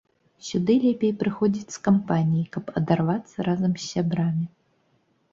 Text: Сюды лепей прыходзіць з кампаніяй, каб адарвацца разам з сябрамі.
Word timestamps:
Сюды 0.45 0.75
лепей 0.85 1.11
прыходзіць 1.21 1.73
з 1.75 1.83
кампаніяй, 1.87 2.47
каб 2.57 2.71
адарвацца 2.81 3.45
разам 3.49 3.71
з 3.77 3.83
сябрамі. 3.91 4.45